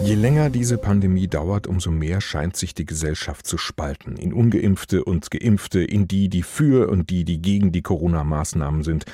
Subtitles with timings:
[0.00, 4.16] Je länger diese Pandemie dauert, umso mehr scheint sich die Gesellschaft zu spalten.
[4.16, 9.06] In ungeimpfte und geimpfte, in die, die für und die, die gegen die Corona-Maßnahmen sind.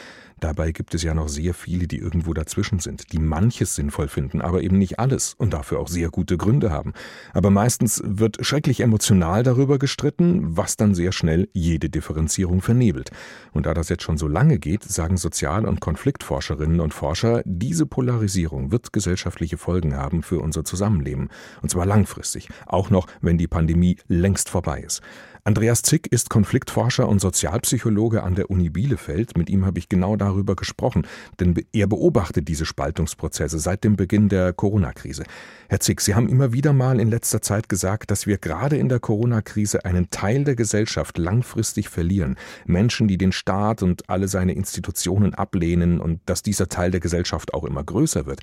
[0.44, 4.42] Dabei gibt es ja noch sehr viele, die irgendwo dazwischen sind, die manches sinnvoll finden,
[4.42, 6.92] aber eben nicht alles und dafür auch sehr gute Gründe haben.
[7.32, 13.10] Aber meistens wird schrecklich emotional darüber gestritten, was dann sehr schnell jede Differenzierung vernebelt.
[13.54, 17.86] Und da das jetzt schon so lange geht, sagen Sozial- und Konfliktforscherinnen und Forscher, diese
[17.86, 21.30] Polarisierung wird gesellschaftliche Folgen haben für unser Zusammenleben.
[21.62, 25.00] Und zwar langfristig, auch noch, wenn die Pandemie längst vorbei ist.
[25.47, 29.36] Andreas Zick ist Konfliktforscher und Sozialpsychologe an der Uni Bielefeld.
[29.36, 31.06] Mit ihm habe ich genau darüber gesprochen,
[31.41, 35.25] denn er beobachtet diese Spaltungsprozesse seit dem Beginn der Corona-Krise.
[35.69, 38.89] Herr Zick, Sie haben immer wieder mal in letzter Zeit gesagt, dass wir gerade in
[38.89, 42.37] der Corona-Krise einen Teil der Gesellschaft langfristig verlieren.
[42.66, 47.55] Menschen, die den Staat und alle seine Institutionen ablehnen und dass dieser Teil der Gesellschaft
[47.55, 48.41] auch immer größer wird.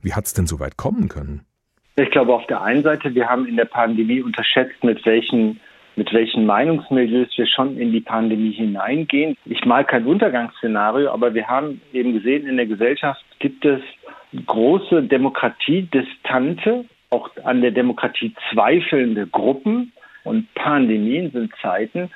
[0.00, 1.42] Wie hat es denn so weit kommen können?
[1.96, 5.60] Ich glaube, auf der einen Seite, wir haben in der Pandemie unterschätzt, mit welchen
[5.96, 9.36] mit welchen Meinungsmilieus wir schon in die Pandemie hineingehen.
[9.44, 13.80] Ich mal kein Untergangsszenario, aber wir haben eben gesehen, in der Gesellschaft gibt es
[14.46, 19.92] große Demokratiedistante, auch an der Demokratie zweifelnde Gruppen.
[20.24, 22.10] Und Pandemien sind Zeiten,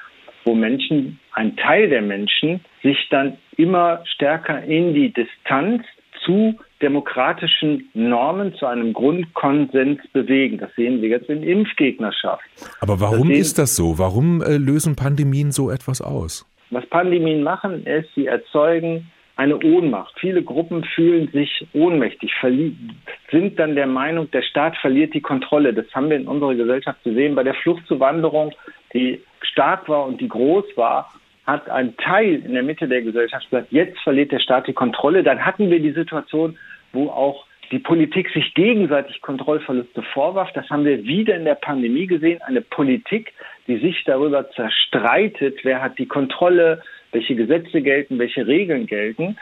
[0.45, 5.85] wo Menschen, ein Teil der Menschen, sich dann immer stärker in die Distanz
[6.25, 10.59] zu demokratischen Normen zu einem Grundkonsens bewegen.
[10.59, 12.45] Das sehen wir jetzt in Impfgegnerschaft.
[12.81, 13.99] Aber warum das ist das so?
[13.99, 16.47] Warum äh, lösen Pandemien so etwas aus?
[16.71, 20.15] Was Pandemien machen, ist, sie erzeugen eine Ohnmacht.
[20.19, 22.33] Viele Gruppen fühlen sich ohnmächtig,
[23.31, 25.75] sind dann der Meinung, der Staat verliert die Kontrolle.
[25.75, 28.53] Das haben wir in unserer Gesellschaft gesehen bei der Fluchtzuwanderung,
[28.95, 31.13] die stark war und die groß war
[31.47, 35.23] hat ein Teil in der Mitte der Gesellschaft gesagt, jetzt verliert der Staat die Kontrolle.
[35.23, 36.59] Dann hatten wir die Situation,
[36.93, 40.53] wo auch die Politik sich gegenseitig Kontrollverluste vorwarf.
[40.55, 42.41] Das haben wir wieder in der Pandemie gesehen.
[42.43, 43.33] Eine Politik,
[43.67, 49.37] die sich darüber zerstreitet, wer hat die Kontrolle, welche Gesetze gelten, welche Regeln gelten.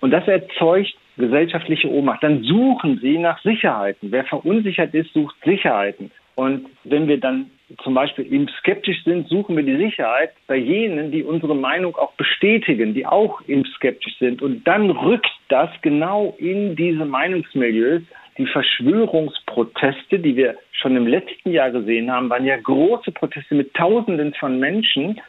[0.00, 2.22] Und das erzeugt gesellschaftliche Ohnmacht.
[2.22, 4.12] Dann suchen sie nach Sicherheiten.
[4.12, 6.10] Wer verunsichert ist, sucht Sicherheiten.
[6.34, 7.50] Und wenn wir dann
[7.82, 12.12] zum Beispiel eben skeptisch sind, suchen wir die Sicherheit bei jenen, die unsere Meinung auch
[12.12, 14.40] bestätigen, die auch eben skeptisch sind.
[14.40, 18.02] Und dann rückt das genau in diese Meinungsmilieus.
[18.38, 23.74] Die Verschwörungsproteste, die wir schon im letzten Jahr gesehen haben, waren ja große Proteste mit
[23.74, 25.20] Tausenden von Menschen,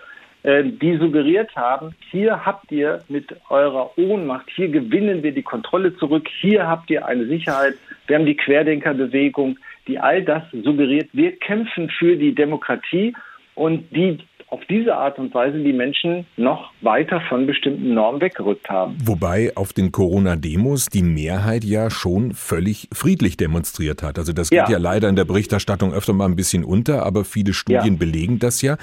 [0.44, 5.96] äh, die suggeriert haben, hier habt ihr mit eurer Ohnmacht, hier gewinnen wir die Kontrolle
[5.98, 7.74] zurück, hier habt ihr eine Sicherheit.
[8.06, 13.16] Wir haben die Querdenkerbewegung, die all das suggeriert, wir kämpfen für die Demokratie
[13.56, 18.70] und die auf diese Art und Weise die Menschen noch weiter von bestimmten Normen weggerückt
[18.70, 18.98] haben.
[19.04, 24.18] Wobei auf den Corona-Demos die Mehrheit ja schon völlig friedlich demonstriert hat.
[24.18, 24.70] Also das geht ja.
[24.70, 28.00] ja leider in der Berichterstattung öfter mal ein bisschen unter, aber viele Studien ja.
[28.00, 28.78] belegen das ja.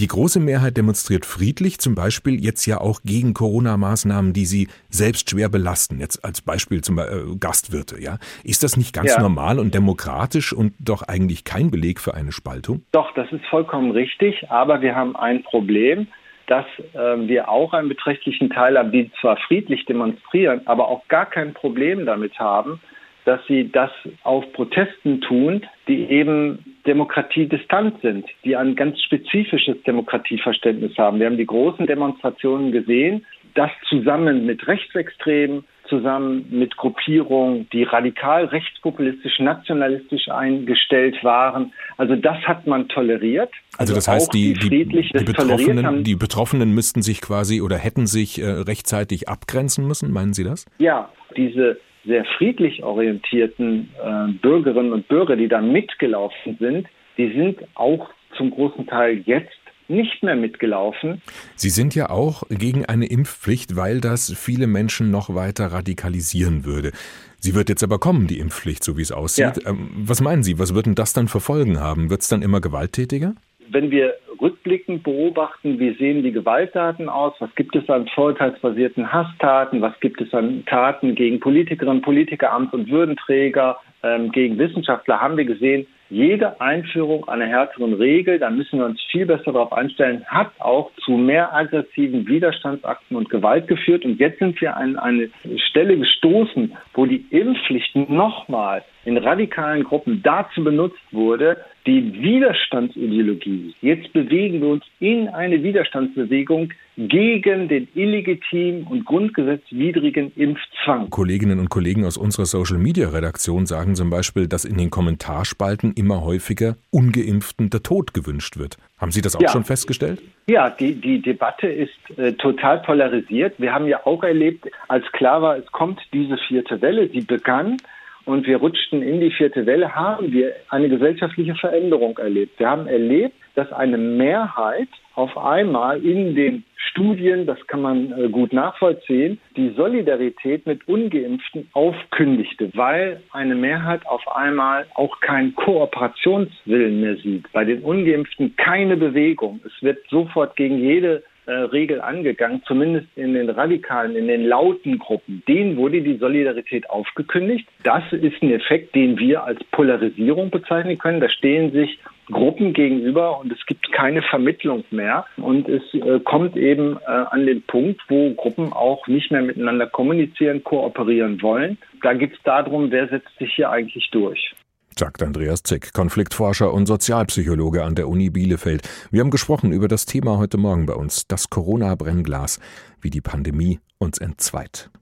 [0.00, 5.28] Die große Mehrheit demonstriert friedlich, zum Beispiel jetzt ja auch gegen Corona-Maßnahmen, die sie selbst
[5.28, 6.00] schwer belasten.
[6.00, 8.16] Jetzt als Beispiel zum Beispiel äh, Gastwirte, ja.
[8.42, 9.20] Ist das nicht ganz ja.
[9.20, 12.84] normal und demokratisch und doch eigentlich kein Beleg für eine Spaltung?
[12.92, 16.08] Doch, das ist vollkommen richtig, aber wir haben ein Problem
[16.46, 21.26] dass äh, wir auch einen beträchtlichen Teil haben, die zwar friedlich demonstrieren, aber auch gar
[21.26, 22.80] kein Problem damit haben,
[23.24, 23.90] dass sie das
[24.24, 31.20] auf Protesten tun, die eben demokratiedistant sind, die ein ganz spezifisches Demokratieverständnis haben.
[31.20, 33.24] Wir haben die großen Demonstrationen gesehen,
[33.54, 41.72] das zusammen mit Rechtsextremen, zusammen mit Gruppierungen, die radikal rechtspopulistisch, nationalistisch eingestellt waren.
[41.98, 43.50] Also das hat man toleriert.
[43.76, 48.06] Also, also das heißt, die, die, die, Betroffenen, die Betroffenen müssten sich quasi oder hätten
[48.06, 50.64] sich äh, rechtzeitig abgrenzen müssen, meinen Sie das?
[50.78, 56.88] Ja, diese sehr friedlich orientierten äh, Bürgerinnen und Bürger, die da mitgelaufen sind,
[57.18, 59.61] die sind auch zum großen Teil jetzt
[59.92, 61.22] nicht mehr mitgelaufen.
[61.54, 66.90] Sie sind ja auch gegen eine Impfpflicht, weil das viele Menschen noch weiter radikalisieren würde.
[67.38, 69.62] Sie wird jetzt aber kommen, die Impfpflicht, so wie es aussieht.
[69.64, 69.70] Ja.
[69.70, 72.10] Ähm, was meinen Sie, was wird denn das dann für Folgen haben?
[72.10, 73.34] Wird es dann immer gewalttätiger?
[73.68, 79.80] Wenn wir rückblickend beobachten, wie sehen die Gewalttaten aus, was gibt es an vorurteilsbasierten Hasstaten,
[79.80, 85.36] was gibt es an Taten gegen Politikerinnen, Politiker, Amts- und Würdenträger, ähm, gegen Wissenschaftler, haben
[85.36, 90.24] wir gesehen, jede Einführung einer härteren Regel, da müssen wir uns viel besser darauf einstellen,
[90.26, 94.04] hat auch zu mehr aggressiven Widerstandsakten und Gewalt geführt.
[94.04, 95.30] Und jetzt sind wir an eine
[95.70, 101.56] Stelle gestoßen, wo die Impfpflicht nochmal in radikalen Gruppen dazu benutzt wurde,
[101.86, 103.74] die Widerstandsideologie.
[103.80, 111.10] Jetzt bewegen wir uns in eine Widerstandsbewegung gegen den illegitimen und grundgesetzwidrigen Impfzwang.
[111.10, 116.76] Kolleginnen und Kollegen aus unserer Social-Media-Redaktion sagen zum Beispiel, dass in den Kommentarspalten immer häufiger
[116.90, 118.76] Ungeimpften der Tod gewünscht wird.
[118.98, 119.48] Haben Sie das auch ja.
[119.48, 120.22] schon festgestellt?
[120.46, 123.54] Ja, die, die Debatte ist äh, total polarisiert.
[123.58, 127.78] Wir haben ja auch erlebt, als klar war, es kommt diese vierte Welle, sie begann
[128.24, 132.58] und wir rutschten in die vierte Welle, haben wir eine gesellschaftliche Veränderung erlebt.
[132.58, 138.28] Wir haben erlebt, dass eine Mehrheit auf einmal in den Studien, das kann man äh,
[138.28, 147.00] gut nachvollziehen, die Solidarität mit ungeimpften aufkündigte, weil eine Mehrheit auf einmal auch keinen Kooperationswillen
[147.00, 147.50] mehr sieht.
[147.52, 149.60] Bei den ungeimpften keine Bewegung.
[149.64, 154.98] Es wird sofort gegen jede äh, Regel angegangen, zumindest in den radikalen, in den lauten
[154.98, 155.42] Gruppen.
[155.48, 157.68] Denen wurde die Solidarität aufgekündigt.
[157.82, 161.20] Das ist ein Effekt, den wir als Polarisierung bezeichnen können.
[161.20, 161.98] Da stehen sich
[162.30, 165.26] Gruppen gegenüber und es gibt keine Vermittlung mehr.
[165.36, 169.86] Und es äh, kommt eben äh, an den Punkt, wo Gruppen auch nicht mehr miteinander
[169.86, 171.78] kommunizieren, kooperieren wollen.
[172.02, 174.54] Da geht es darum, wer setzt sich hier eigentlich durch
[174.98, 178.88] sagt Andreas Zick, Konfliktforscher und Sozialpsychologe an der Uni Bielefeld.
[179.10, 182.58] Wir haben gesprochen über das Thema heute Morgen bei uns, das Corona-Brennglas,
[183.00, 184.90] wie die Pandemie uns entzweit.